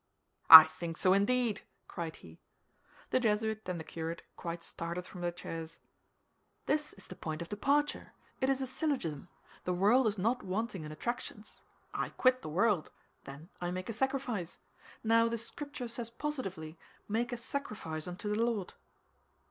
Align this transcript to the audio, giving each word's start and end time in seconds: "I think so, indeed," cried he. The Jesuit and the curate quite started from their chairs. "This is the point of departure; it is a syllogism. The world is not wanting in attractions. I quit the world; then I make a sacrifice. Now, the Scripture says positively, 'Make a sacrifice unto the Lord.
"I 0.49 0.63
think 0.63 0.97
so, 0.97 1.13
indeed," 1.13 1.61
cried 1.87 2.15
he. 2.15 2.41
The 3.11 3.19
Jesuit 3.19 3.69
and 3.69 3.79
the 3.79 3.83
curate 3.83 4.23
quite 4.35 4.63
started 4.63 5.05
from 5.05 5.21
their 5.21 5.31
chairs. 5.31 5.79
"This 6.65 6.93
is 6.93 7.05
the 7.05 7.15
point 7.15 7.43
of 7.43 7.49
departure; 7.49 8.13
it 8.39 8.49
is 8.49 8.61
a 8.63 8.65
syllogism. 8.65 9.29
The 9.63 9.75
world 9.75 10.07
is 10.07 10.17
not 10.17 10.41
wanting 10.41 10.83
in 10.83 10.91
attractions. 10.91 11.61
I 11.93 12.09
quit 12.09 12.41
the 12.41 12.49
world; 12.49 12.89
then 13.25 13.49
I 13.61 13.69
make 13.69 13.89
a 13.89 13.93
sacrifice. 13.93 14.57
Now, 15.03 15.29
the 15.29 15.37
Scripture 15.37 15.87
says 15.87 16.09
positively, 16.09 16.79
'Make 17.07 17.31
a 17.31 17.37
sacrifice 17.37 18.07
unto 18.07 18.27
the 18.27 18.43
Lord. 18.43 18.73